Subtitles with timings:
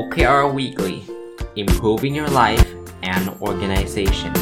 [0.00, 0.96] OKR Weekly
[1.62, 2.68] Improving Your Life
[3.12, 4.32] and Organization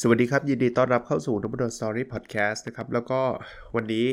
[0.00, 3.20] สวัสดีครับ ยินดีต้อนรับเข้าสู่นบดอนสตอรี่พอดแคสต์นะครับ แล้วก็
[3.74, 4.06] วันนี้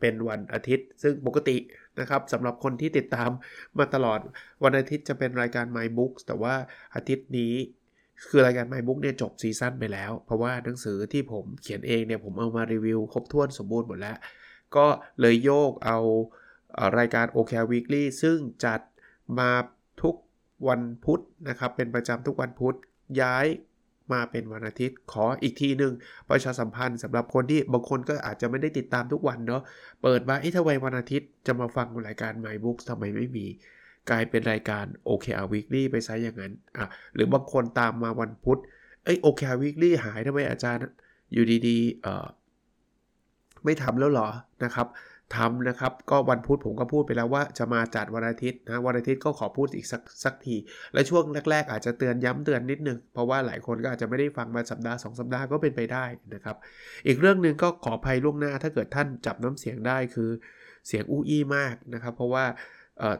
[0.00, 1.56] เป็นวันอาทิตย์ ซึ่งปกติ
[2.00, 3.30] นะครับสำหรับคนที่ติดตาม
[3.78, 4.20] มาตลอด
[4.64, 6.54] วันอาทิตย์จะเป็นรายการ My Books แต่ว่า
[6.94, 7.54] อาทิตย์นี้
[8.28, 14.16] คือรายการ My Book เนี่ยจบซีซั่นไปแล้ว เพราะว่าหนังสือที่ผมเขียนเองเนี่ยผมเอามารีวิวครบถ้วนสมบูรณ์หมดแล้ว
[14.76, 14.86] ก็
[15.20, 15.98] เลยโยกเอา
[16.98, 18.80] รายการ OK Weekly ซึ่งจัด
[19.38, 19.50] มา
[20.02, 20.14] ทุก
[20.68, 22.76] วันพุธนะครับ เป็นประจำทุกวันพุธ
[23.20, 23.46] ย้าย
[24.12, 25.92] มาเป็นวันอาทิตย์ขออีกทีหนึ่ง
[26.30, 29.62] ประชาสัมพันธ์สำหรับคนที่บางคนก็อาจจะไม่ได้ติดตามทุกวันเนาะ
[30.02, 33.46] เปิดมาเอ๊ะทำไมวันอาทิตย์จะมาฟังรายการ My Books ทำไมไม่มี
[34.10, 38.58] กลายเป็นรายการ OKR Weekly ไปซะอย่างนั้นอะหรือบางคนตามมาวันพุธ
[39.04, 40.82] เอ้ย OKR Weekly หายทำไมอาจารย์
[41.32, 42.26] อยู่ดีๆเอ่อ
[43.64, 44.28] ไม่ทำแล้วหรอ
[44.64, 44.88] นะครับ
[45.36, 50.56] ทำนะครับ ก็วันพุธผมก็พูดไปแล้วว่าจะมาจัดวันอาทิตย์นะวันอาทิตย์ก็ขอพูดอีกสักสักที
[50.92, 56.56] และช่วงแรก ๆ อาจจะเตือนย้ำเตือนนิดนึง เพราะว่าหลายคนก็อาจจะไม่ได้ฟังมาสัปดาห์2สัปดาห์ก็เป็นไปได้นะครับ
[57.06, 60.30] อีกเรื่องหนึ่งก็ขออภัยล่วงหน้าถ้าเกิดท่านจับน้ำเสียงได้คือ
[60.86, 62.44] เสียงอู้อี้มากนะครับ เพราะว่า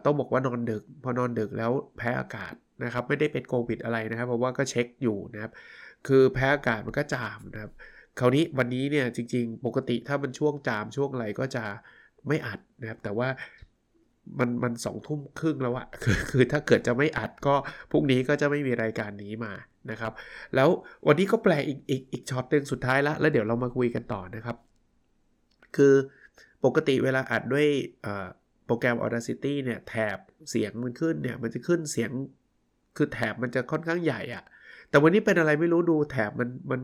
[0.05, 5.53] ต้องบอกว่านอนดึก พอนอนดึกแล้วแพ้อากาศนะครับไม่ได้เป็นโควิดอะไรนะครับเพราะว่าก็เช็คอยู่นะครับ
[6.06, 7.72] คือแพ้อากาศมันก็จามนะครับ
[8.19, 11.64] คราวนี้วันนี้เนี่ยจริง ๆ ปกติถ้ามันช่วงจามช่วงอะไรก็จะ
[12.28, 13.28] ไม่อัดนะครับ แต่ว่า
[14.39, 17.55] มันมันสองทุ่มครึ่งแล้วอะคือคือถ้าเกิดจะไม่อัดก็
[17.91, 19.53] พรุ่งนี้ก็จะไม่มีรายการนี้มา
[19.91, 20.12] นะครับ
[20.55, 20.69] แล้ว
[21.06, 24.56] วันนี้ก็แปลอีกอีกอีกช็อตหนึ่งสุดท้ายละแล้วเดี๋ยวเรามาคุยกันต่อนะครับ
[25.77, 25.94] คือ
[26.64, 27.66] ปกติเวลาอัดด้วย
[28.03, 28.27] เอ่อ
[28.66, 30.18] โปรแกรม Audacity เนี่ยแถบ
[30.50, 32.10] เสียงมันขึ้นเนี่ยมันจะขึ้นเสียง
[32.96, 34.44] คือแถบมันจะค่อนข้างใหญ่อะ
[34.90, 36.80] แต่วันนี้เป็นอะไรไม่รู้ดูแถบมันมัน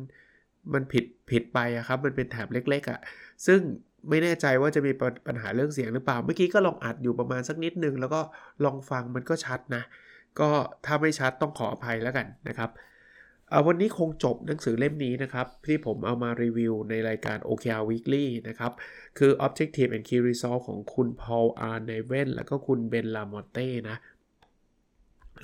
[0.74, 3.00] มันผิดผิดไปอะครับ มันเป็นแถบเล็กๆอะ
[3.46, 3.60] ซึ่ง
[4.08, 4.92] ไม่แน่ใจว่าจะมี
[5.26, 8.20] ปัญหาเรื่องเสียงหรือเปล่า เมื่อกี้ก็ลองอัดอยู่ประมาณสักนิดนึง แล้วก็
[8.64, 9.82] ลองฟังมันก็ชัดนะ
[10.40, 10.48] ก็
[10.86, 12.70] ถ้าไม่ชัดต้องขออภัยแล้วกันนะครับ
[13.66, 18.72] วันนี้คงจบหนังสือเล่มนี้นะครับ ที่ผมเอามารีวิวในรายการ OKR Weekly นะครับ
[19.18, 21.78] คือ Objective and Key Result ของคุณ Paul R.
[21.88, 23.96] Neven แล้วก็คุณเบนลามอเต้นะ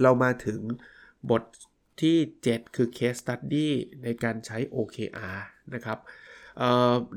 [0.03, 0.61] เรามาถึง
[1.31, 1.43] บท
[2.03, 2.17] ที่
[2.49, 3.69] 7 คือ Case Study
[4.03, 5.39] ในการใช้ OKR
[5.75, 5.99] นะครับ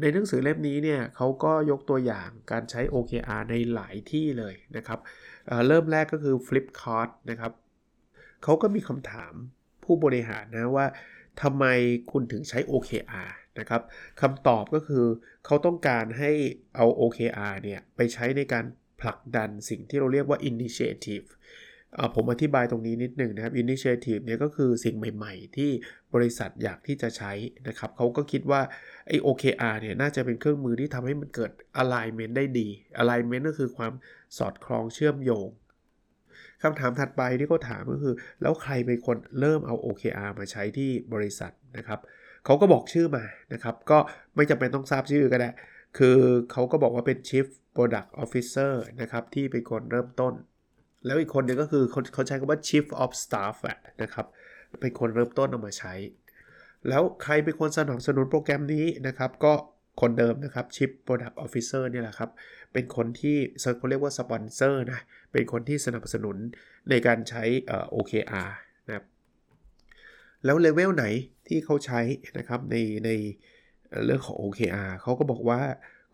[0.02, 5.00] ในหนังสือเล่มนี้เนี่ยเขาก็ยกตัวอย่างการใช้ OKR ในหลายที่เลยนะครับ
[5.48, 7.52] เเริ่มแรกก็คือ Flipkart นะครับ
[8.44, 9.34] เขาก็มีคำถาม
[9.90, 10.88] ผู้บริหารนะว่า
[11.42, 11.66] ทำไม
[12.12, 13.30] คุณถึงใช้ OKR
[13.60, 13.82] นะครับ
[14.22, 15.06] คำตอบก็คือ
[15.46, 16.32] เขาต้องการให้
[16.76, 18.66] เอา OKR เนี่ยไปใช้ในการ
[19.02, 21.28] ผลักดันสิ่งที่เราเรียกว่า initiative
[22.16, 25.72] ผมอธิบายตรงนี้นิดหนึ่งนะครับ initiative เนี่ยก็คือสิ่งใหม่ๆ ที่
[26.14, 27.32] บริษัทอยากที่จะใช้
[27.68, 28.62] นะครับเขาก็คิดว่า
[29.08, 31.52] ไอ้ OKR เนี่ยน่าจะเป็นเครื่องมือที่ทำให้มันเกิด
[31.82, 32.68] alignment ได้ดี
[33.02, 33.94] alignment ก็คือความ
[34.38, 35.48] สอดคล้องเชื่อมโยง
[36.64, 42.00] คำถามถัดไปที่เขาถามก็คือ แล้วใครเป็นคนเริ่มเอา OKR มาใช้ที่บริษัทนะครับ
[42.46, 43.98] เขาก็บอกชื่อมานะครับ ก็
[44.36, 45.50] ไม่จำเป็นต้องทราบชื่อก็ได้
[45.98, 46.18] คือ
[46.52, 48.72] เขาก็บอกว่าเป็น Chief Product Officer
[49.02, 50.34] นะครับ ที่เป็นคนเริ่มต้น
[51.06, 54.26] แล้วอีกคนหนึงก็คือเขาเขาใช้คำว่า chief of staff อะนะครับ
[54.82, 55.94] เป็นคนเริ่มต้นเอามาใช้
[56.90, 59.54] แล้วใครเป็นคนสนับสนุนโปรแกรมนี้นะครับ ก็
[60.02, 62.30] คนเดิมนะครับ chief product officer เนี่ยแหละครับ
[62.74, 63.38] เป็นคนที่
[63.78, 65.00] เขาเรียกว่าสปอนเซอร์นะ
[65.32, 66.38] เป็นคนที่สนับสนุน
[66.90, 68.50] ในการใช้เอ่อ OKR
[68.88, 69.06] นะครับ
[70.46, 71.06] แล้วเลเวลไหน
[71.48, 72.02] ที่เขาใช้
[72.38, 73.10] นะครับในใน
[74.06, 75.62] เรื่องของ OKR เขาก็บอกว่า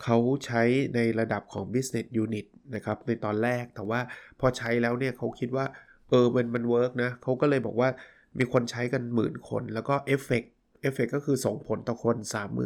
[0.03, 0.63] เขาใช้
[0.95, 3.99] ในระดับของ business unit นะครับในตอนแรกแต่ว่า
[4.39, 5.65] พอใช้แล้วเนี่ยเขาคิดว่า
[6.09, 7.89] เออมันมัน work นะเขาก็เลยบอกว่า
[8.37, 10.43] มีคนใช้กันหมื่นคน แล้วก็ effect
[10.85, 12.15] effect ก็คือส่งผลต่อคน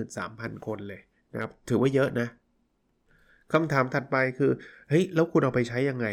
[0.10, 1.02] 33,000 คนเลย
[1.34, 2.28] นะครับ ถือว่าเยอะนะ
[3.54, 4.52] คำถามถัดไปคือ
[4.90, 6.08] เฮ้ย แล้วคุณเอาไปใช้ยังไง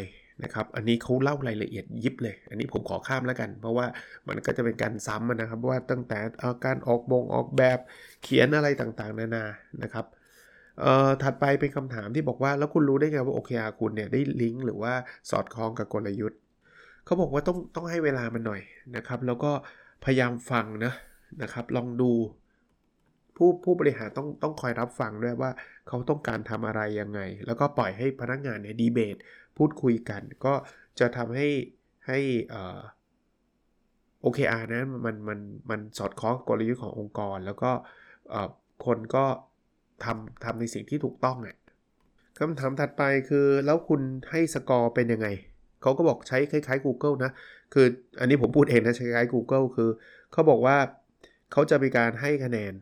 [0.44, 3.86] นะครับ อันนี้เขาเล่ารายละเอียดยิบเลย อันนี้ผมขอข้ามแล้วกัน เพราะว่า
[4.28, 6.18] มันก็จะเป็นการซ้ำนะครับ ว่าตั้งแต่
[6.64, 7.78] การออกบงออกแบบ
[8.22, 9.44] เขียนอะไรต่างๆ นานา
[9.82, 10.06] นะครับ
[10.80, 14.92] เอ่อถัดไปเป็นคำถามที่บอกว่าแล้วคุณรู้ได้ไงว่า OKR คุณเนี่ยได้ลิงก์หรือว่า
[15.30, 16.40] สอดคล้องกับกลยุทธ์
[17.04, 18.60] เขาบอกว่าต้องต้องให้เวลามันหน่อย
[18.96, 19.52] นะครับ แล้วก็
[20.04, 20.92] พยายามฟังนะ
[21.42, 22.10] นะครับ ลองดู
[23.36, 25.50] ผู้ผู้บริหารต้องต้องคอยรับฟังด้วยว่า
[25.88, 29.16] เขาต้องการทำอะไรยังไง แล้วก็ปล่อยให้พนักงานเนี่ยดีเบต
[29.56, 30.54] พูดคุยกัน ก็
[30.98, 31.48] จะทำให้
[32.06, 32.18] ให้
[32.50, 32.78] เอ่อ
[34.24, 35.38] OKR นะมันมัน
[35.70, 37.70] มันสอดคล้องกับกลยุทธ์ขององค์กร แล้วก็
[38.86, 39.24] คนก็
[40.04, 41.56] ทำทำในสิ่งที่ถูกต้องอะ
[42.38, 44.00] คำถามถัดไปคือแล้วคุณ
[44.30, 45.28] ให้สกอร์เป็นยังไง
[45.82, 47.30] เขาก็บอกใช้คล้ายๆ Google นะ
[47.74, 47.86] คือ
[48.20, 49.90] อันนี้ผมพูดเองนะใช้คล้าย Google คือ
[50.32, 50.76] เขาบอกว่า
[51.52, 52.72] เขาจะมีการให้คะแนน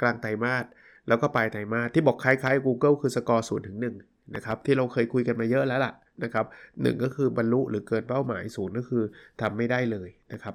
[0.00, 0.64] กลางไตรมาส
[1.08, 3.96] แล้วก็ปลายไตรมาสที่บอกคล้ายๆ Google คือสกอร์ศูนย์ถึงหนึ่ง
[4.36, 5.92] นะครับที่เราเคยคุยกันมาเยอะแล้วล่ะ
[6.24, 6.46] นะครับ
[6.80, 9.02] หก็คือบรรลุหรือเกินเป้าหมายศูนย์ก็คือ
[9.40, 10.54] ทำไม่ได้เลยนะครับ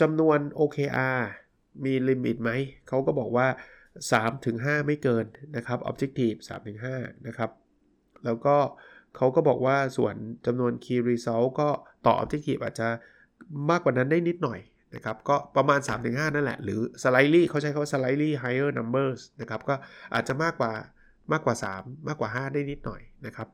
[0.00, 1.20] จำนวน OKR
[1.84, 2.50] มีลิมิตไหม
[2.88, 3.46] เขาก็บอกว่า
[4.12, 5.24] 3-5 ไม่เกิน
[5.56, 6.38] นะครับ Objective
[6.82, 7.50] 3-5 นะครับ
[8.24, 8.56] แล้วก็
[9.16, 10.14] เขาก็บอกว่าส่วน
[10.46, 11.68] จำนวน Key Result ก็
[12.06, 12.88] ต่อ Objective อาจจะ
[13.70, 14.60] มากกว่านั้นได้นิดหน่อย
[14.94, 19.74] นะครับก็ประมาณ 3-5 นั่นแหละ หรือ slightly เขาใช้คำว่า slightly higher numbers นะครับก็
[20.14, 20.72] อาจจะมากกว่า
[21.32, 23.48] มากกว่า 3 มากกว่า 5 ได้นิดหน่อยนะครับ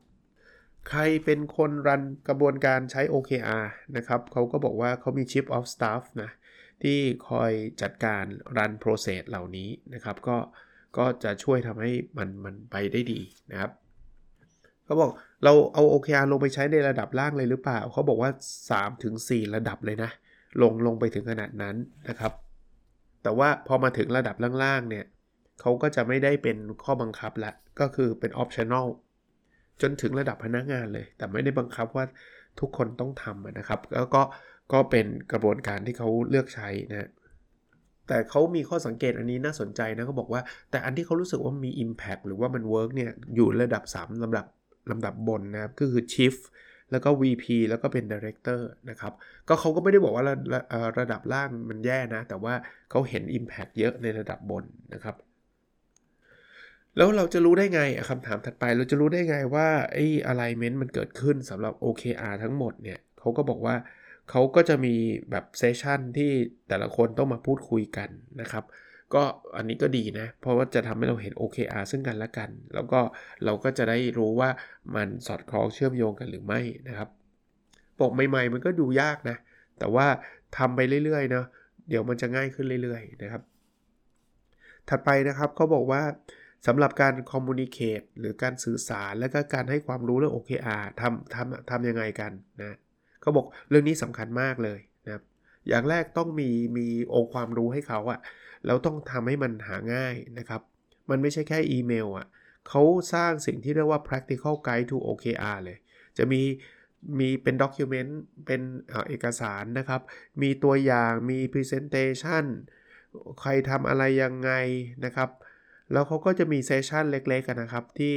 [0.89, 3.65] ใครเป็นคนรันกระบวนการใช้ OKR
[3.97, 6.31] นะครับเขาก็บอกว่าเขามี Chief of Staff นะ
[6.83, 6.97] ที่
[7.29, 7.51] คอย
[7.81, 8.23] จัดการ
[8.57, 10.37] รันโปรเซสเหล่านี้นะครับ ก็
[10.97, 13.19] ก็จะช่วยทำให้มันมันไปได้ดี
[13.51, 13.71] นะครับ
[14.85, 15.11] เขาบอก
[15.43, 18.31] เราเอา OKR ลงไปใช้ในระดับล่างเลยหรือเปล่า เขาบอกว่า
[18.91, 20.11] 3-4 ระดับเลยนะ
[20.61, 21.75] ลงลงไปถึงขนาดนั้น
[22.09, 22.33] นะครับ
[23.23, 25.05] แต่ว่าพอมาถึงระดับล่างๆเนี่ย
[25.61, 28.85] เขาก็จะไม่ได้เป็นข้อบังคับละก็คือเป็น optional
[29.81, 32.05] จนถึงระดับพนักงานเลย แต่ไม่ได้บังคับว่า
[32.59, 34.21] ทุกคนต้องทำนะครับ แล้วก็
[34.73, 37.09] ก็เป็นกระบวนการที่เขาเลือกใช้นะ
[38.07, 44.45] แต่เขามีข้อสังเกตอันนี้น่าสนใจนะเขาบอกว่า แต่อันที่เขารู้สึกว่ามี Impact หรือว่ามัน Work เนี่ยอยู่ระดับ 3ลำดับ
[44.91, 46.35] ลำดับบนนะครับก็คือ Chief
[46.91, 49.13] แล้วก็ VP แล้วก็เป็น Director นะครับ
[49.47, 50.35] ก็เขาก็ไม่ได้บอกว่าระ
[50.99, 52.53] ระดับล่างมันแย่นะ แต่ว่า
[52.89, 55.15] เขาเห็น Impact เยอะในระดับบนนะครับ
[56.97, 63.75] แล้วเราจะรู้ได้ไงคำถามถัดไปเราจะรู้ได้ไงว่าไอ้ alignment มันเกิดขึ้นสำหรับ OKR ทั้งหมดเนี่ยเขาก็บอกว่า
[64.29, 64.95] เขาก็จะมี
[65.31, 66.31] แบบเซสชันที่
[66.69, 68.09] แต่ละคนต้องมาพูดคุยกัน
[68.41, 68.63] นะครับ
[69.15, 69.23] ก็
[69.55, 72.99] อันนี้ก็ดีนะ เพราะว่าจะทำให้เราเห็น OKR ซึ่งกันและกัน แล้วก็
[73.45, 74.49] เราก็จะได้รู้ว่า
[74.95, 77.09] มันสอดคล้องเชื่อมโยงกันหรือไม่นะครับ
[77.99, 79.37] ปกใหม่ ๆ มันก็ดูยากนะ
[79.79, 80.07] แต่ว่า
[80.57, 81.45] ทำไปเรื่อยๆเนาะ
[81.89, 83.41] เดี๋ยวมันจะง่ายขึ้นเรื่อยๆนะครับ
[84.89, 86.03] ถัดไปนะครับเขาบอกว่า
[86.67, 92.31] สำหรับการคอมมูนิเคตหรือการสื่อสารและก็การให้ความรู้เรื่อง OKR ทำทำทำยังไงกัน
[92.61, 92.77] นะ
[93.21, 94.79] เขาบอกเรื่องนี้สำคัญมากเลย
[95.67, 98.19] อย่างแรกต้องมีมีองค์ความรู้ให้เขาอะ
[98.65, 100.61] แล้วต้องทำให้มันหาง่ายนะครับ
[101.09, 102.27] มันไม่ใช่แค่อีเมลอะ
[102.67, 102.81] เขา
[103.13, 105.77] สร้างสิ่งที่เรียกว่า practical guide to OKR เลย
[106.17, 106.41] จะมี
[107.19, 108.61] มีเป็นด็อกิวเมนต์เป็น
[109.09, 110.01] เอกสารนะครับ
[110.41, 112.45] มีตัวอย่างมี presentation
[113.41, 114.51] ใครทำอะไรยังไง
[115.05, 115.29] นะครับ
[115.91, 118.15] แล้วเขาก็จะมีเซสชันเล็กๆกันนะครับ ที่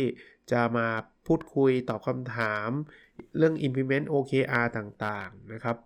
[0.52, 0.88] จะมา
[1.26, 2.69] พูดคุยตอบคำถาม
[3.37, 5.76] เรื่อง implement OKR ต่างๆนะครับ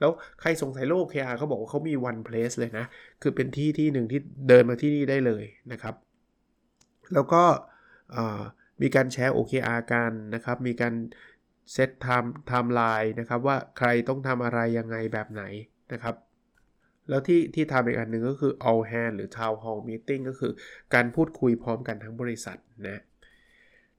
[0.00, 0.10] แล้ว
[0.40, 2.86] ใครสงสัยโลก OKR เขาบอกว่าเขามี one place เลยนะ
[3.22, 5.94] คือเป็นที่ที่หนึ่งที่เดินมาที่นี่ได้เลยนะครับ
[7.14, 7.42] แล้วก็
[8.82, 10.94] มีการแชร์ OKR กันนะครับ มีการ
[11.72, 15.42] set time timeline นะครับว่าใครต้องทำอะไรยังไงแบบไหน
[15.92, 16.14] นะครับ
[17.08, 20.52] แล้วที่ที่ทำอีกอันหนึ่งก็คือ all hand หรือ town hall meeting ก็คือ
[20.94, 22.58] การพูดคุยพร้อมกันทั้งบริษัท
[22.88, 23.02] นะ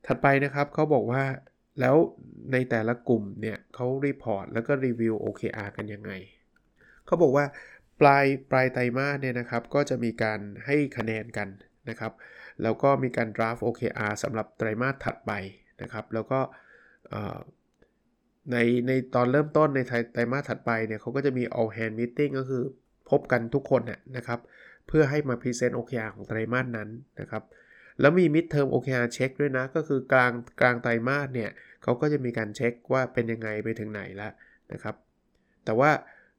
[0.05, 1.23] ถัดไปนะครับเขาบอกว่า
[1.81, 1.95] แล้ว
[2.51, 6.11] ในแต่ละกลุ่มเนี่ยเขา report แล้วก็ review OKR กันยังไง
[7.05, 7.45] เขาบอกว่า
[8.01, 11.47] ปลายปลายไตรมาสเนี่ยนะครับก็จะมีการให้คะแนนกัน
[11.89, 12.13] นะครับ
[12.63, 15.31] แล้วก็มีการ draft OKR สำหรับไตรมาสถัดไป
[15.81, 16.39] นะครับ แล้วก็
[18.51, 18.57] ใน
[18.87, 19.79] ในตอนเริ่มต้นใน
[20.13, 22.63] ไตรมาสถัดไปเนี่ยเขาก็จะมี all hand meeting ก็คือ
[23.09, 23.81] พบกันทุกคน
[24.17, 24.39] นะครับ
[24.87, 27.43] เพื่อให้มา present OKR ของไตรมาสนั้นนะครับ
[27.99, 31.49] แล้วมี mid term OKR เช็คด้วยนะ ก็คือกลางกลางไตรมาสเนี่ย
[31.83, 34.31] เขาก็จะมีการเช็คว่าเป็นยังไงไปถึงไหนแล้ว
[34.73, 34.95] นะครับ
[35.65, 35.91] แต่ว่า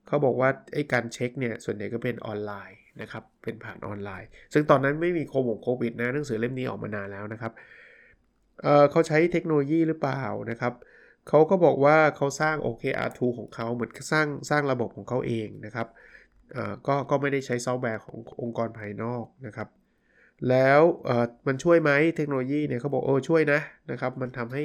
[0.07, 5.25] เขาบอกว่าไอ้การเช็คเนี่ยส่วนใหญ่ก็เป็นออนไลน์นะครับเป็นผ่านออนไลน์ ซึ่งตอนนั้นไม่มี
[5.63, 7.53] โควิดนะหนังสือเล่มนี้ออกมานานแล้วนะครับ
[8.63, 10.73] เขาใช้เทคโนโลยีหรือเปล่านะครับ
[11.29, 15.89] เขาก็บอกว่าเขาสร้าง OKR tool ของเขาเหมือนสร้างสร้างระบบของเขาเองนะครับ
[16.87, 19.69] ก็ก็ไม่ได้ใช้ซอฟต์แวร์ขององค์กรภายนอกนะครับ
[20.49, 20.81] แล้ว
[21.47, 24.65] มันช่วยไหมเทคโนโลยีเนี่ยเขาบอกโอ้ช่วยนะนะครับ มันทำให้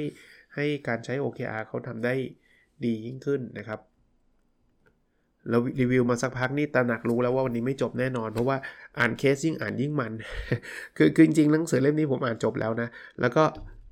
[0.58, 2.14] ให้การใช้ OKR เขาทำได้
[2.84, 3.80] ดียิ่งขึ้นนะครับ
[5.50, 8.56] เรารีวิวมาสักพักนี่ตระหนักรู้แล้วว่าวันนี้ไม่จบแน่นอน เพราะว่า
[8.98, 10.12] อ่านเคสยิ่งอ่านยิ่งมัน
[10.96, 12.88] คือคือจริงๆหนังสือเล่มนี้ผมอ่านจบแล้วนะ
[13.20, 13.42] แล้วก็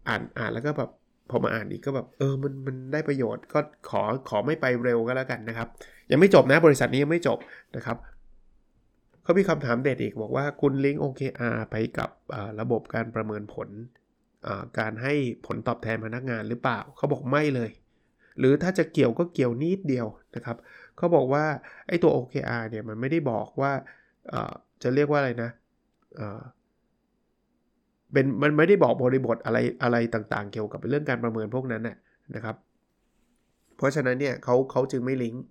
[0.09, 0.91] อ่านอ่านแล้วก็แบบ
[1.31, 3.59] พอมาอ่านอีกก็แบบเออมันมันได้ประโยชน์ก็
[3.91, 5.69] ขอขอไม่ไปเร็วก็แล้วกันนะครับ
[6.11, 7.39] ยังไม่จบนะบริษัทนี้ยังไม่จบ
[7.77, 7.97] นะครับ
[9.23, 12.11] เขามีคำถามเด็ดอีกบอกว่าคุณลิงก์ OKR ไปกับ
[12.61, 13.69] ระบบการประเมินผล
[14.79, 15.15] การให้
[15.47, 17.71] ผลตอบแทนพนักงานหรือเปล่า เขาบอกไม่เลย
[18.39, 20.57] หรือถ้าจะเกี่ยวก็เกี่ยวนิดเดียวนะครับ
[20.97, 21.45] เขาบอกว่า
[21.89, 23.73] ไอ้ตัว OKR เนี่ยมันไม่ได้บอกว่า
[24.83, 25.51] จะเรียกว่าอะไรนะ
[28.13, 31.97] เป็นมันไม่ได้บอกบริบทอะไรอะไรต่างๆ เกี่ยวกับเรื่องการประเมินพวกนั้นน่ะ
[32.35, 32.57] นะครับ
[33.77, 35.43] เพราะฉะนั้นเนี่ยเขาเขาจึงไม่ลิงก์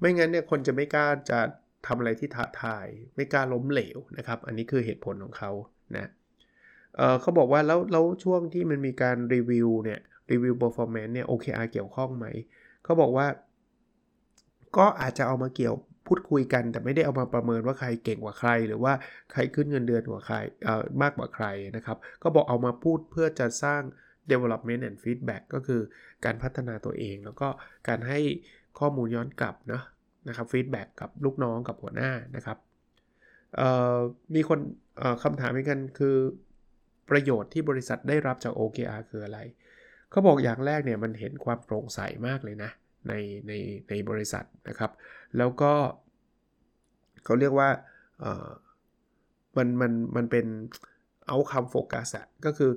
[0.00, 1.38] ไม่งั้นเนี่ยคนจะไม่กล้าจะ
[1.86, 5.50] ทำอะไรที่ท้าทาย ไม่กล้าล้มเหลวนะครับ อันนี้คือเหตุผลของเขา
[5.96, 6.10] นะ
[6.96, 10.00] เเขาบอกว่าแล้วแล้วช่วงที่มันมีการรีวิวเนี่ย
[10.30, 12.26] รีวิว performance เนี่ย OKR เกี่ยวข้องไหม
[12.84, 13.26] เขาบอกว่า
[14.76, 15.74] ก็อาจจะเอามาเกี่ยว
[16.06, 18.92] พูดคุยกัน แต่ไม่ได้เอามาประเมินว่าใครเก่งกว่าใคร หรือว่า
[19.32, 23.82] ใครขึ้นเงินเดือนกว่าใครเอ่อมากกว่าใครนะครับ ก็บอกเอามาพูดเพื่อจะสร้าง
[24.30, 25.80] development and feedback ก็คือ
[26.24, 27.48] การพัฒนาตัวเอง แล้วก็
[27.88, 28.20] การให้
[28.78, 29.82] ข้อมูลย้อนกลับนะ
[30.28, 32.58] นะครับ feedback กับลูกน้องกับหัวหน้านะครับ
[34.34, 34.58] มีคน
[35.22, 36.16] คำถามเหมือนกันคือ
[37.10, 39.38] ประโยชน์ที่บริษัทได้รับจาก OKR คืออะไร
[40.10, 42.70] เขาบอกอย่างแรกเนี่ยมันเห็นความโปร่งใสมากเลยนะ
[43.08, 43.12] ใน
[43.46, 43.52] ใน
[43.88, 44.90] ในบริษัทนะครับ
[45.38, 45.72] แล้วก็
[47.24, 47.68] เขาเรียกว่า
[49.56, 50.46] มันมันมันเป็น
[51.28, 52.70] เอาคำโฟกัสอะก็คือ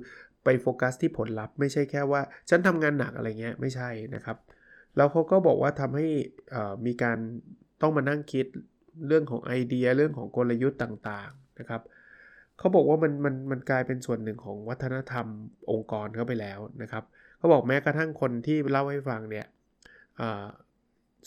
[0.44, 2.20] ไปโฟกัสที่ผลลัพธ์ไม่ใช่แค่ว่า
[2.50, 4.36] ฉันทำงานหนักอะไรเงี้ยไม่ใช่นะครับ
[4.96, 6.06] แล้วเขาก็บอกว่าทำให้
[6.86, 7.18] มีการ
[7.82, 8.46] ต้องมานั่งคิด
[9.06, 11.82] เรื่องของไอเดียเรื่องของกลยุทธ์ต่างๆนะครับ
[12.60, 15.26] เขาบอกว่ามันมันมันกลายเป็นส่วนหนึ่งของวัฒนธรรม
[15.70, 17.04] องค์กรเข้าไปแล้วนะครับ
[17.38, 19.46] เขาบอกแม้กระทั่งคนที่เล่าให้ฟังเนี่ย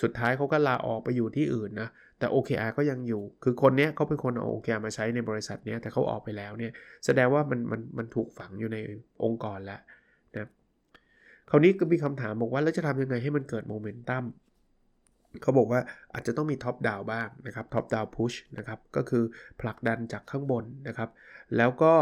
[0.02, 6.72] สุดท้ายเขาก็ลาออกไปอยู่ที่อื่นนะแต่ OKR ก็ยังอยู่ คือคนนี้เขาเป็นคนเอา OKR มาใช้ในบริษัทนี้แต่เขาออกไปแล้วเนี่ย
[7.06, 8.78] แสดงว่ามันมันมันถูกฝังอยู่ใน
[9.24, 9.80] องค์กรแล้ว
[10.36, 10.48] นะ
[11.50, 14.24] คราวนี้ก็มีคำถามบอกว่าแล้วจะทำยังไงให้มันเกิดโมเมนตัม
[15.42, 15.82] เขาบอกว่า
[16.14, 19.24] อาจจะต้องมี top down บ้างนะครับ top down push นะครับก็คือ
[19.62, 21.10] ผลักดันจากข้างบนนะครับ
[21.58, 21.94] แล้วก็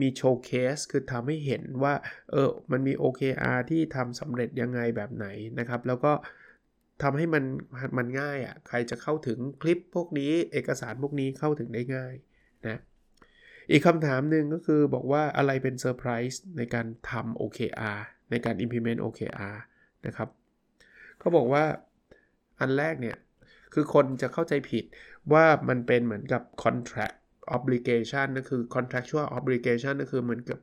[0.00, 1.94] มี showcase คือทำให้เห็นว่า
[2.30, 5.26] เออมันมี OKR ที่ทำสำเร็จยังไงแบบไหน
[5.58, 6.12] นะครับ แล้วก็
[7.02, 7.44] ทำให้มัน
[7.98, 12.14] มันง่ายอะ่ะใครจะเข้าถึงคลิปพวกนี้เอกสารพวกนี้เข้าถึงได้ง่าย
[12.66, 12.80] นะ
[13.70, 17.98] อีกคำถามหนึ่งก็คือบอกว่าอะไรเป็นเซอร์ไพรส์ในการทำ OKR
[18.30, 19.56] ในการ implement OKR
[20.06, 20.28] นะครับ
[21.18, 21.64] เขาบอกว่า
[22.60, 23.16] อันแรกเนี่ย
[23.74, 24.84] คือคนจะเข้าใจผิด
[25.32, 27.16] ว่ามันเป็นเหมือนกับ contract
[27.56, 30.58] obligation ก็คือ contractual obligation ก็คือเหมือนกับ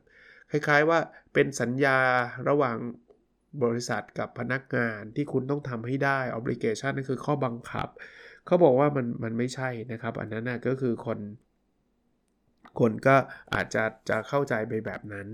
[0.50, 0.98] คล้าย ๆ ว่า
[1.34, 1.98] เป็นสัญญา
[2.48, 2.76] ระหว่าง
[3.62, 7.88] บริษัทกับพนักงานที่คุณต้องทำให้ได้ obligation นั่นคือข้อบังคับ
[8.46, 11.18] เขาบอกว่ามันมันไม่ใช่นะครับ อันนั้นนะก็คือคน
[12.80, 13.16] คนก็
[13.54, 15.26] อาจจะจะเข้าใจไปแบบนั้น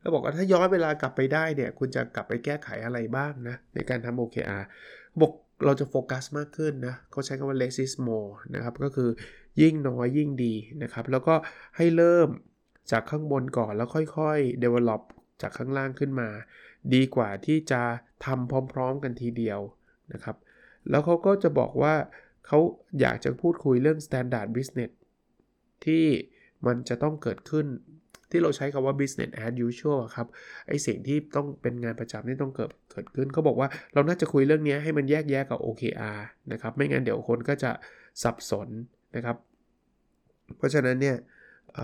[0.00, 4.62] แล้วบอกว่าถ้าย้อนเวลากลับไปได้เนี่ย คุณจะกลับไปแก้ไขอะไรบ้างนะ ในการทำ OKR
[5.20, 5.32] บอก
[5.64, 9.10] เราจะโฟกัสมากขึ้นนะเขาใช้คำว่า less is more นะครับ ก็คือ
[9.60, 11.34] ยิ่งน้อยยิ่งดีนะครับ แล้วก็
[11.76, 12.28] ให้เริ่ม
[12.90, 15.02] จากข้างบนก่อนแล้วค่อยๆ develop
[15.42, 16.28] จากข้างล่างขึ้นมา
[16.94, 17.82] ดีกว่าที่จะ
[18.24, 19.60] ทำพร้อมๆกันทีเดียว
[20.12, 20.36] นะครับ
[20.90, 21.94] แล้วเขาก็จะบอกว่า
[22.46, 22.58] เขา
[23.00, 24.92] อยากจะพูดคุยเรื่อง standard business
[25.84, 26.04] ที่
[26.66, 27.66] มันจะต้องเกิดขึ้น
[28.30, 30.26] ที่เราใช้คำว่า business as usual ครับ
[30.68, 36.18] ไอสิ่งที่ต้องเป็นงานประจำที่ต้องเกิดเกิดขึ้นเขาบอกว่าเราน่าจะคุยเรื่องนี้ให้มันแยกแยะกับ OKR
[36.52, 37.70] นะครับไม่งั้นเดี๋ยวคนก็จะ
[38.22, 38.68] สับสน
[39.16, 39.36] นะครับ
[40.56, 41.16] เพราะฉะนั้นเนี่ย
[41.74, 41.76] เ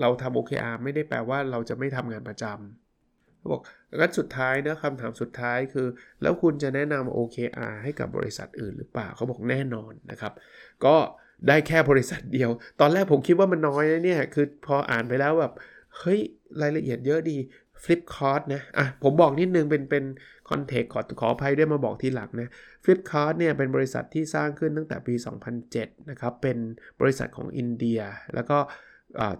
[0.00, 3.62] เราทำ OKR ไม่ได้แปลว่าเราจะไม่ทำงานประจำเขาบอก
[4.00, 5.86] งั้นสุดท้ายนะคำถามสุดท้ายคือ
[6.22, 10.32] แล้วคุณจะแนะนำ OKR ให้กับบริษัทอื่นหรือเปล่าเขาบอกแน่นอนนะครับ
[10.84, 10.96] ก็
[11.48, 15.52] ได้แค่บริษัทเดียว ตอนแรกผมคิดว่ามันน้อยนะเนี่ย คือพออ่านไปแล้วแบบ
[15.98, 16.20] เฮ้ย
[16.62, 17.36] รายละเอียดเยอะดี
[17.82, 20.04] Flipkart นะ อะ ผมบอกนิดนึง เป็น เป็น
[20.50, 22.48] คอนเทกต์ขอขออภัยด้วยมาบอกทีหลังนะ
[22.84, 25.14] Flipkart เนี่ย เป็นบริษัทที่สร้างขึ้นตั้งแต่ปี
[25.62, 26.58] 2007 นะครับ เป็น
[27.00, 28.00] บริษัทของอินเดีย
[28.34, 28.58] แล้วก็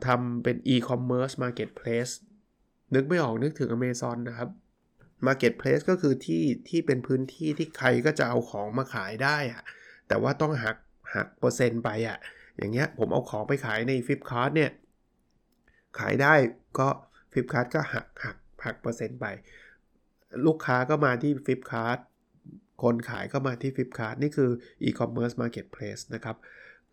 [0.06, 2.12] ทำเป็น e-commerce marketplace
[2.94, 4.49] นึกไม่ออกนึกถึง Amazon นะครับ
[5.26, 9.62] Marketplace ก็คือที่ที่เป็นพื้นที่ที่ใครก็จะเอาของมาขายได้อะ
[10.09, 10.76] แต่ว่าต้องหัก
[11.14, 12.19] หักเปอร์เซ็นต์ไปอะ่ะ
[12.59, 14.71] อย่างเงี้ยผมเอาของไปขายใน Flipkart เนี่ย
[15.99, 16.35] ขายได้
[16.78, 16.88] ก็
[17.33, 19.26] Flipkart ก็หักหักหักเปอร์เซ็นต์ไป
[20.47, 21.99] ลูกค้าก็มาที่ Flipkart
[22.83, 24.50] คนขายก็มาที่ Flipkart นี่คือ
[24.83, 26.37] e-commerce marketplace นะครับ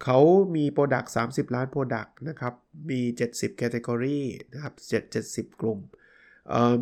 [0.04, 0.20] เขา
[0.56, 2.54] มี Product 30 ล้าน Product นะครับ
[2.90, 4.20] มี 70 Category
[4.54, 5.80] นะครับ7 70 กลุ่ม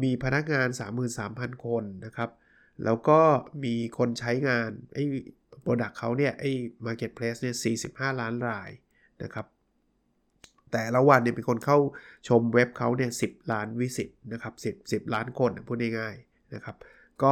[0.03, 0.67] มีพนักงาน
[1.15, 2.29] 33,000 คนนะครับ
[2.83, 3.19] แล้วก็
[3.63, 5.03] มีคนใช้งานไอ้
[5.67, 6.51] Product เขาเนี่ยไอ้
[6.85, 7.55] Marketplace เนี่ย
[8.11, 8.69] 45 ล้านราย
[9.23, 9.45] นะครับ
[10.71, 11.77] แต่ละวันเนี่ยมีคนเข้า
[12.27, 16.75] ชมเว็บเขาเนี่ย 10 ล้านวิสิตนะครับ 10 10 ล้านคนพูดง่ายๆนะครับ
[17.23, 17.31] ก็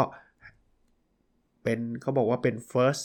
[1.63, 3.03] เป็นเขาบอกว่าเป็น first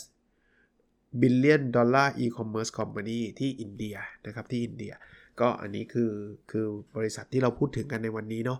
[1.21, 3.95] billion dollar e-commerce company ที่อินเดีย
[4.25, 4.93] นะครับที่อินเดีย
[5.39, 6.11] ก็อันนี้คือ
[6.51, 6.65] คือ
[6.97, 8.59] บริษัทที่เราพูดถึงกันในวันนี้เนาะ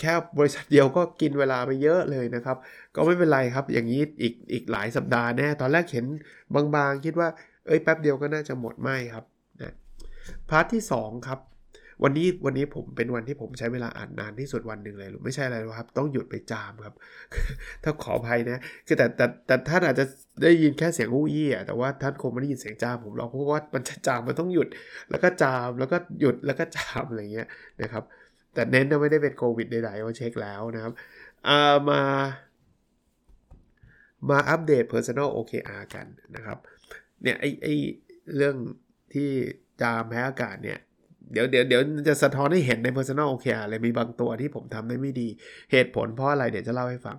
[0.00, 2.56] แค่บริษัทเดียวก็กินเวลาไปเยอะเลยนะครับ
[2.94, 6.06] ก็ไม่เป็นไรครับ อย่างนี้อีกอีกหลายสัปดาห์แน่ ตอนแรกเห็น
[6.54, 7.28] บางๆ คิดว่า
[7.66, 9.24] เอ้ยแป๊บเดียวก็น่าจะหมดไม่ครับ
[9.62, 9.74] นะ
[10.48, 11.40] พาร์ทที่ 2 ครับ
[12.04, 16.94] วันนี้วันนี้ผมเป็นวันที่ผมใช้เวลาอ่านนานที่สุดวันหนึ่งเลยหรือไม่ใช่อะไรหรอกครับ ต้องหยุดไปจามครับ
[17.84, 20.04] ถ้าขออภัยนะคือแต่แต่แต่ท่านอาจจะ
[20.42, 24.68] ได้ยินแค่เสียงอู้ยี่อะแต่ว่าท่านคงไม่ได้ยินเสียงจามผมหรอกเพราะว่ามันจะจามมันต้องหยุด
[25.10, 27.48] แล้วก็จามแล้วก็หยุดแล้วก็จามอะไรเงี้ย
[27.82, 28.04] นะครับ
[28.54, 32.00] แต่เน้นนะไม่ได้เป็นโควิดใดๆว่าเช็คแล้วนะครับามา
[34.28, 36.06] มาอัปเดต Personal OKR กัน
[36.36, 36.58] นะครับ
[37.22, 37.66] เนี่ยไอไอ
[38.36, 38.56] เรื่อง
[39.14, 39.30] ที่
[39.80, 40.78] จามแพ้อากาศเนี่ย
[41.32, 45.28] เดี๋ยวเดี๋ยวเดี๋ยวจะสะท้อนให้เห็นใน Personal OKR เลยมีบางตัวที่ผมทำได้ไม่ดี
[45.72, 47.16] เหตุผลเพราะอะไรเดี๋ยวจะเล่าให้ฟัง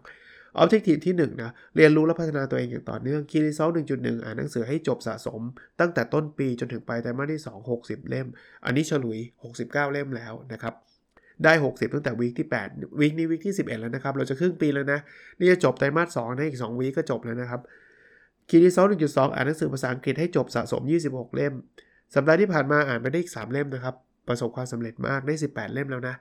[0.61, 5.41] Objective ที่ 1 นะ เรียนรู้และพัฒนาตัวเองอย่างต่อเนื่อง Key Result 1.1 อ่านหนังสือให้จบสะสม
[5.79, 8.27] ตั้งแต่ต้นปีจนถึงปลายไตรมาสที่ 2 60 เล่ม
[8.65, 9.19] อันนี้ฉลุย
[9.51, 10.73] 69 เล่มแล้วนะครับ
[11.43, 14.99] ได้ 60 ตั้งแต่วีคที่8วีคนี้วีคที่ 11 แล้วนะครับ เราจะครึ่งปีแล้วนะ
[15.39, 17.61] นี่จะจบไตรมาส2ในอีก2วีคก็จบแล้วนะครับ
[18.49, 21.53] คีรีซอล1.2 อ่านหนังสือภาษาอังกฤษให้จบสะสม 26 เล่ม
[22.15, 23.95] สัปดาห์ที่ผ่านมาอ่านไปได้อีก 3 เล่มนะครับ
[24.27, 26.15] ประสบความสำเร็จมากได้ 18 เล่มแล้วนะ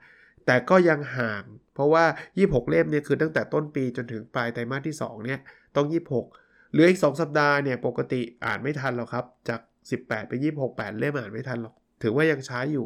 [0.45, 2.05] แต่ก็ยังห่าง เพราะว่า
[2.37, 5.39] 26 เล่มเนี่ยคือตั้งแต่ต้นปีจนถึงปลายไตรมาสที่2เนี่ย
[5.75, 5.87] ต้อง
[6.29, 9.59] 26 เหลืออีก 2 สัปดาห์เนี่ยปกติอ่านไม่ทันหรอกครับ จาก
[9.93, 12.85] 18 ไป 26 8 เล่มอ่านไม่ทันหรอก ถือว่ายังช้าอยู่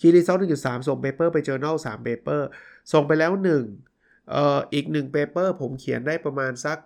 [0.00, 2.40] คีรีซอล1.3ส่งเปเปอร์ไป journal 3 paper
[2.92, 3.32] ส่งไปแล้ว
[3.80, 6.78] 1เอ่ออีก1 paper ผมเขียนได้ประมาณสัก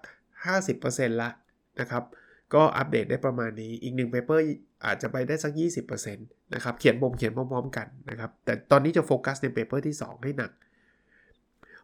[0.57, 1.31] 50%ละ
[1.81, 2.05] นะครับ
[2.55, 4.47] ก็อัปเดตได้ประมาณนี้อีก1 paper อร์
[4.85, 5.53] อาจจะไปได้สัก
[5.95, 10.53] 20%นะครับเขียนผมเขียนพร้อมๆกันนะครับ แต่ตอนนี้จะโฟกัสใน paper ที่ 2 ให้หนัก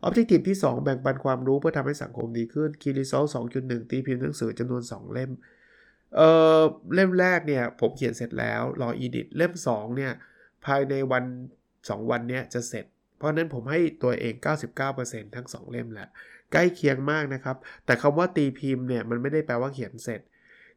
[0.07, 5.31] Objective ที่ 2 แบ่งปันความรู้เพื่อทำให้สังคมดีขึ้น Key Result 2.1 ตีพิมพ์หนังสือจำนวน 2 เล่ม
[6.17, 6.29] เอ่
[6.61, 6.63] อ
[6.95, 10.13] เล่มแรกเนี่ย ผมเขียนเสร็จแล้ว รอ edit เล่ม 2 เนี่ย
[10.67, 11.25] ภายในวัน
[11.69, 12.85] 2 วันนี้จะเสร็จ
[13.17, 14.35] เพราะนั้นผมให้ตัวเอง
[14.85, 16.09] 99%ทั้ง 2 เล่มแหล้ว
[16.53, 20.21] ใกล้เคียงมากนะครับ แต่คำว่าตีพิมพ์เนี่ยมันไม่ได้แปลว่าเขียนเสร็จ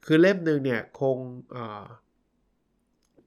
[0.06, 1.18] คือเล่มหนึ่งเนี่ยคง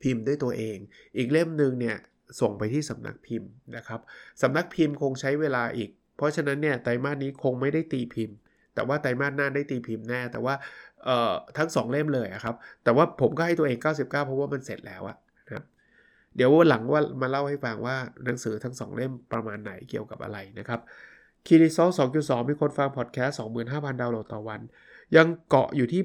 [0.03, 0.79] พิมพ์ด้วยตัวเอง
[1.17, 1.97] อีกเล่มหนึ่งเนี่ย
[2.41, 4.01] ส่งไปที่สำนักพิมพ์นะครับ
[4.43, 8.37] สำนักพิมพ์คงใช้เวลาอีก เพราะฉะนั้นเนี่ยไตรมาสนี้คงไม่ได้ตีพิมพ์
[8.75, 10.55] แต่ว่าไตรมาสหน้าได้ตีพิมพ์แน่ แต่ว่า
[11.57, 15.17] ทั้ง 2 เล่มเลยครับ แต่ว่าผมก็ให้ตัวเอง 99 เพราะว่ามันเสร็จแล้วอะ
[16.37, 20.81] เดี๋ยววันหลังว่ามาเล่าให้ฟังว่าหนังสือทั้ง 2 เล่มประมาณไหนเกี่ยวกับอะไรนะครับ
[21.47, 24.61] key result 2.2 มีคนฟังพอดแคสต์25,000 ดาวน์โหลดต่อวัน
[25.17, 26.03] ยังเกาะอยู่ที่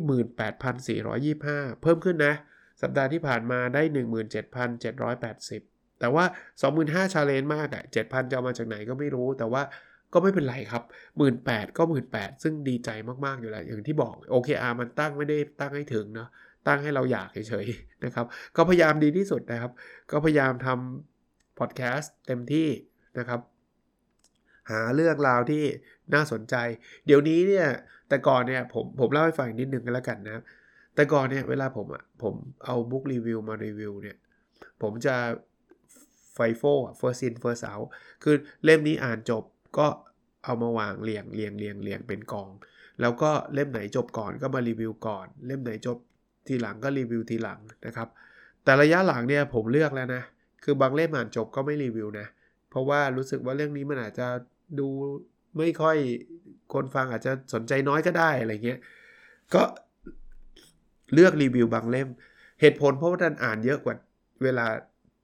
[1.40, 2.34] 18,425 เพิ่มขึ้นนะ
[2.82, 3.82] สัปดาห์ที่ผ่านมาได้
[4.72, 6.26] 17,780 แต่ว่า
[6.70, 9.64] 25,000 challenge มากอะ 7,000 จะเอามาจากไหนก็ไม่รู้ แต่ว่า
[10.14, 10.84] ก็ไม่เป็นไรครับ
[11.30, 12.90] 18,000 ก็ 18,000 ซึ่งดีใจ
[13.26, 16.30] มาก ๆ อยู่แล้ว อย่างที่บอก OKR มันตั้งไม่ได้ตั้งให้ถึงเนาะ
[16.68, 19.72] ตั้งให้เราอยากเฉยๆนะครับ ก็พยายามดีที่สุดนะครับ
[20.12, 22.70] ก็พยายามทำพอดแคสต์เต็มที่
[23.20, 23.40] นะครับ
[24.72, 25.64] หาเรื่องราวที่
[26.14, 26.56] น่าสนใจ
[27.06, 27.68] เดี๋ยวนี้เนี่ย
[28.10, 30.44] แต่ก่อนเนี่ยผมผมเล่าให้ฟังนิดนึงกันแล้วกันนะ
[30.96, 34.18] แต่ก่อนเนี่ยเวลาผมอะผมเอาบุ๊กรีวิวมารีวิวเนี่ย
[34.82, 35.16] ผมจะ
[36.34, 36.64] ไฟโฟ
[37.00, 37.88] first in first out
[38.24, 39.44] คือเล่มนี้อ่านจบ
[39.78, 39.88] ก็
[40.44, 42.50] เอามาวางเรียงเรียงเรียงเรียงเป็นกอง
[43.02, 45.98] แล้วก็เล่มไหนจบก่อนก็มารีวิวก่อน เล่มไหนจบ
[46.48, 48.08] ทีหลังก็รีวิวทีหลังนะครับ
[48.64, 50.24] แต่ระยะหลังเนี่ยผมเลือกแล้วนะ
[50.64, 52.28] คือบางเล่มอ่านจบก็ไม่รีวิวนะ
[52.70, 54.28] เพราะว่ารู้สึกว่าเรื่องนี้มันอาจจะ
[54.80, 54.88] ดู
[55.58, 55.98] ไม่ค่อย
[56.74, 58.80] คนฟังอาจจะสนใจน้อยก็ได้อะไรเงี้ย
[59.54, 59.64] ก็
[61.14, 62.08] เลือกรีวิวบางเล่ม
[62.62, 63.96] เหตุผลเพราะว่าท่านอ่านเยอะกว่า
[64.44, 64.66] เวลา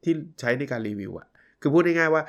[0.03, 1.27] ที่ใช้ในการรีวิวอะ
[1.61, 2.23] คือพูดง่ายๆว่า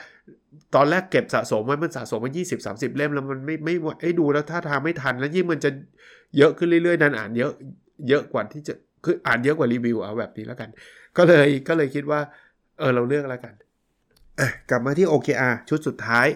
[0.74, 5.70] ตอนแรกเก็บสะสมไว้มันสะสมมา20 30 เล่มแล้วมันไม่ไม่ไอ้ดูแล้วถ้าทางไม่ทัน แล้วยิ่งมันจะ
[6.36, 7.52] เยอะขึ้นเรื่อยๆนันอ่านเยอะ
[8.08, 10.70] เยอะกว่าที่จะคืออ่านเยอะกว่ารีวิวเอาแบบนี้แล้วกัน
[11.16, 12.20] ก็เลยก็เลยคิดว่า
[12.78, 13.54] เออเราเลือกแล้วกัน
[14.70, 16.26] กลับมาที่ OKR ชุดสุดท้าย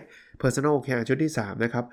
[0.42, 1.85] Personal OKR ชุดที่ 3 นะครับ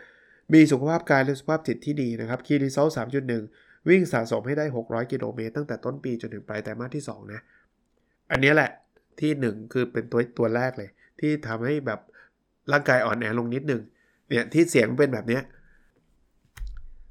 [0.54, 7.42] มีสุขภาพกายและสุขภาพจิตที่ดีนะครับ Key Result 3.1 วิ่งสะสมให้ได้ 600 กิโลเมตรตั้งแต่ต้นปีจนถึงปลายไตรมาสที่ 2 นะ
[8.32, 8.72] อันนี้แหละ
[9.22, 12.00] ที่ 1 คือเป็นตัวตัวแรกเลย ที่ทำให้แบบ
[12.72, 13.82] ร่างกายอ่อนแอลงนิดนึง
[14.30, 15.40] เนี่ยที่เสียงเป็นแบบนี้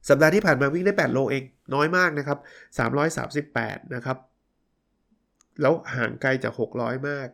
[0.09, 2.39] สัปดาห์ที่ผ่านมาวิ่งได้ 8 โลเอง น้อยมากนะครับ
[3.17, 4.19] 338 นะครับ
[5.61, 7.29] แล้วห่างไกลจาก 600 มาก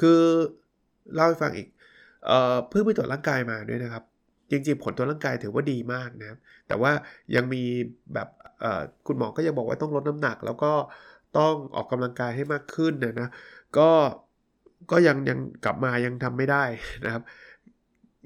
[0.00, 0.20] คือ
[1.14, 1.68] เล่าให้ฟังอีก
[2.26, 4.04] เอ่อเพิ่งไปตรวจร่างกายมาด้วยนะครับ
[4.50, 6.92] จริงๆ ผลตรวจร่างกายถือว่าดีมากนะครับแต่ว่า
[7.36, 7.62] ยังมี
[8.14, 8.28] แบบ
[9.06, 10.72] คุณหมอก็ยังบอกว่าต้องลดน้ำหนัก แล้วก็
[11.38, 13.28] ต้องออกกำลังกายให้มากขึ้นนะนะ
[13.78, 13.90] ก็
[14.90, 16.64] ก็ยังยังกลับมายังทำไม่ได้
[17.04, 17.22] นะครับ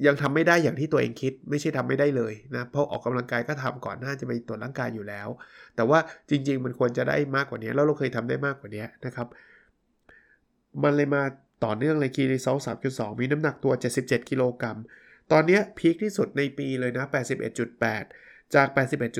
[0.06, 5.28] ยังทำไม่ได้อย่างที่ตัวเองคิด ไม่ใช่ทำไม่ได้เลยนะเพราะออกกำลังกายก็ทำก่อนหน้าจะไปตรวจร่างกายอยู่แล้ว
[5.76, 5.98] แต่ว่า
[6.30, 9.28] จริง ๆ มันควรจะได้มากกว่านี้แล้วเราเคยทำได้มากกว่านี้นะครับ
[10.82, 11.22] มันเลยมา
[11.64, 12.56] ต่อเนื่องเลยคีรีเซล
[12.88, 14.78] 3.2มีน้ำหนักตัว 77 กิโลกรัม
[15.32, 17.04] ตอนนี้พีคที่สุดในปีเลยนะ
[17.80, 18.68] 81.8 จาก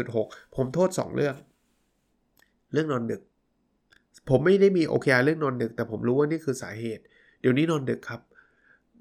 [0.02, 1.36] 81.6 ผมโทษ 2 เรื่อง
[2.72, 3.22] เรื่องนอนดึก
[4.28, 7.02] ผมไม่ได้มีโอเคเรื่องนอนดึก แต่ผมรู้ว่านี่คือสาเหตุ
[7.40, 8.20] เดี๋ยวนี้นอนดึกครับ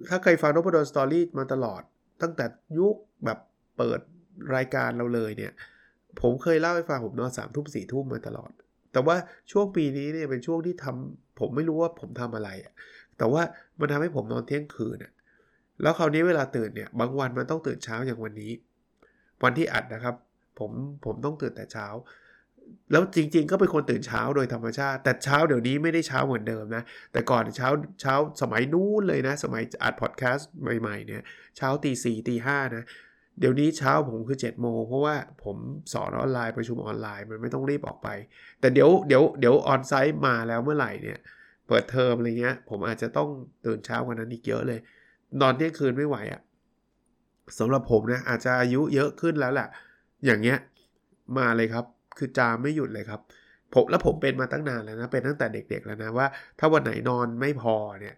[0.10, 1.82] ถ้าใครฟังนพดลสตอรี่มาตลอด
[2.22, 2.46] ตั้งแต่
[2.78, 3.40] ยุคแบบ
[3.78, 4.00] เปิด
[4.56, 5.52] รายการเราเลยเนี่ย
[6.22, 8.52] ผมเคยเล่าให้ฟังผมนอนสามทุ่มสี่ทุ่มมาตลอด
[8.94, 9.16] แต่ว่า
[9.52, 12.74] ช่วงปีนี้เนี่ยเป็นช่วงที่ทำผมไม่รู้ว่าผมทำอะไรอะ
[13.18, 13.44] แต่ว่า
[13.80, 15.12] มันทำให้ผมนอนเที่ยงคืนอะ
[15.82, 18.52] แล้วคราวนี้เวลาตื่นเนี่ยบางวันมันต้องตื่นเช้าอย่างวันนี้
[19.44, 20.16] วันที่อัดนะครับ
[20.60, 20.72] ผม
[21.06, 21.88] ผมต้องตื่นแต่เช้า
[22.92, 27.70] แล้วจริง ๆ ก็เป็นคนตื่นเช้าโดยธรรมชาติ แต่เช้าเดี๋ยวนี้ไม่ได้เช้าเหมือนเดิมนะ แต่ก่อนเช้า
[28.02, 31.22] เช้าสมัยนู้นเลยนะ สมัยอัดพอดแคสต์ใหม่ๆเนี่ย
[31.58, 32.84] เช้าตีสี่ตีห้านะ
[33.40, 35.58] เดี๋ยวนี้เช้าผมคือ7จ็ดโมงเพราะว่าผม
[35.94, 38.08] สอนออนไลน์ประชุมออนไลน์มันไม่ต้องรีบออกไป
[38.60, 41.20] แต่เดี๋ยวเดี๋ยวเดี๋ยวออนไซต์มาแล้วเมื่อไหร่เนี่ย
[41.68, 43.30] เปิดเทอมอะไรเงี้ย ผมอาจจะต้อง
[43.66, 44.80] ตื่นเช้ากว่านั้นอีกเยอะเลย
[45.42, 46.42] นอนเที่ยงคืนไม่ไหวอะ่ะ
[47.60, 49.68] สำหรับผมนะอาจจะอายุเยอะขึ้นแล้วแหละ
[50.26, 50.58] อย่างเงี้ย
[51.38, 51.86] มาเลยครับ
[52.18, 53.22] คือจามไม่หยุดเลยครับ
[53.74, 56.28] ผมแล้วผมเป็นมาตั้งนานแล้วนะเป็นตั้งแต่เด็ก ๆ แล้วนะว่า
[56.60, 58.16] ถ้าวันไหนนอนไม่พอเนี่ย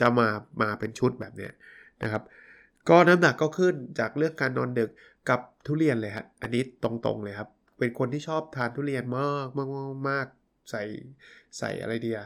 [0.00, 0.28] จะมา
[0.62, 1.52] มาเป็นชุดแบบเนี้ย
[2.02, 2.22] นะครับ
[2.88, 4.90] ก็น้ำหนักก็ขึ้นจากเรื่องการนอนดึก
[5.28, 7.48] กับทุเรียนเลยฮะอันนี้ตรงๆเลยครับ
[7.78, 9.68] เป็นคนที่ชอบทานทุเรียนมากมาก
[10.08, 10.26] มาก
[10.70, 10.82] ใส่
[11.58, 12.18] ใส่อะไรเดีย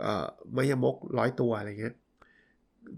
[0.00, 1.94] เอ่อมายมกร้อยตัวอะไรเงี้ย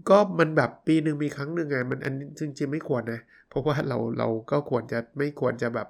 [0.09, 5.87] ก็มันแบบปีหนึ่งมีครั้งหนึ่งไงมันอันจริงๆไม่ควรนะ เพราะว่าเราเราก็ควรจะไม่ควรจะแบบ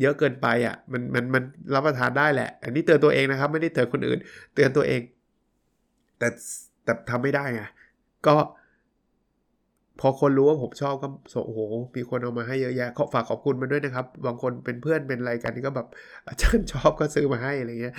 [0.00, 1.42] เยอะเกินไปอะ่ะมันมันมัน
[1.74, 4.18] รับประทานได้แหละ อันนี้เตือนตัวเองนะครับ ไม่ได้เตือนคนอื่น
[4.54, 5.00] เตือนตัวเอง
[6.18, 6.28] แต่
[6.84, 7.62] แต่ทำไม่ได้ไง
[8.26, 8.34] ก็
[10.00, 11.08] พอคนรู้ว่าผมชอบก็
[11.46, 11.60] โอ้โห
[11.96, 15.88] มีคนเอามาให้เยอะแยะขอฝากขอบคุณมาด้วยนะครับ บางคนเป็นเพื่อนเป็นอะไรกันนี่ก็แบบ
[16.26, 17.94] อาจารย์ชอบก็ซื้อมาให้อะไรเงี้ย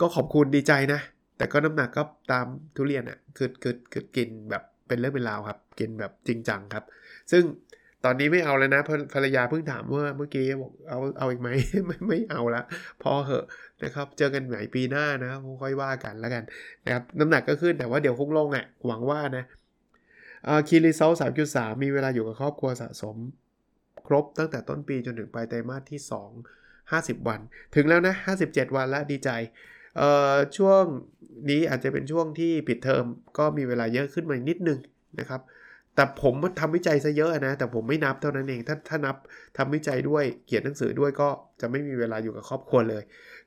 [0.00, 1.00] ก็ขอบคุณดีใจนะ
[1.36, 6.84] แต่ก็น้ำหนักก็ตามทุเรียนอะ่ะคือคือคือกินแบบเป็นเรื่องเป็นราวครับ กินแบบจริงจังครับ
[7.32, 7.42] ซึ่ง
[8.04, 8.82] ตอนนี้ไม่เอาแล้วนะ
[9.14, 11.48] ภรรยาเพิ่งถามว่าเมื่อกี้บอกเอาเอาอีกไหม
[11.86, 12.62] ไม่ไม่เอาละ
[13.02, 13.44] พอเหอะ
[13.84, 15.30] นะครับ เจอกันใหม่ปีหน้านะ
[15.62, 16.44] ค่อยว่ากันแล้วกัน
[16.84, 19.44] นะครับน้ำหนักก็ขึ้นแต่ว่าเดี๋ยวคงลงอะหวังว่านะ
[20.68, 23.16] คีรีเซลสามจุดสามมีเวลาอยู่กับครอบครัวสะสม
[24.06, 26.00] ครบตั้งแต่ต้นปีจนถึงปลายไตรมาสที่
[26.60, 27.40] 2 50 วัน
[27.74, 29.30] ถึงแล้วนะ 57 วันแล้วดีใจ
[29.96, 30.84] เอ่อช่วง
[31.50, 33.04] นี้อาจจะเป็นช่วงที่ปิดเทอม
[33.38, 34.78] ก็มีเวลาเยอะขึ้นมานิดนึง
[35.18, 35.40] นะครับ
[35.94, 39.16] แต่ผมทำวิจัยซะเยอะนะ แต่ผมไม่นับเท่านั้นเอง ถ้าถ้านับ
[39.56, 41.28] ทำวิจัยด้วยเขียนหนังสือด้วยก็
[41.60, 43.02] จะไม่มีเวลาอยู่กับครอบครัวเลย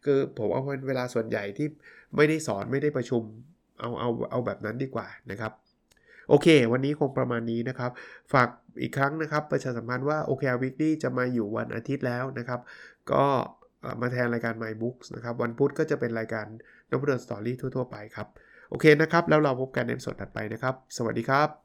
[0.05, 1.67] คือผมเอาเวลาส่วนใหญ่ที่
[2.15, 3.23] ไม่ได้สอนไม่ได้ประชุม
[3.79, 5.51] เอาเอาเอาแบบนั้นดีกว่านะครับ
[6.29, 7.91] โอเค วันนี้คงประมาณนี้นะครับ
[8.34, 8.49] ฝาก
[8.81, 12.60] อีกครั้งนะครับ ประชาสัมพันธ์ว่า OKR Weekly จะมาอยู่วันอาทิตย์แล้วนะครับ
[13.12, 13.25] ก็
[14.01, 16.45] มาแทนรายการ My Books นะครับ วันพุธก็จะเป็นรายการ
[16.89, 18.27] นพดลสตอรี่ทั่ว ๆ ไปครับ
[18.69, 21.64] โอเคนะครับ แล้วเราพบกันในสดถัดไปนะครับ สวัสดีครับ